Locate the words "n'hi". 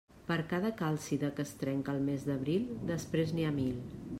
3.37-3.47